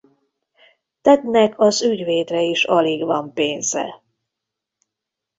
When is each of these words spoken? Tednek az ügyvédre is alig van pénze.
Tednek 1.01 1.59
az 1.59 1.81
ügyvédre 1.81 2.41
is 2.41 2.63
alig 2.63 3.03
van 3.05 3.33
pénze. 3.33 4.01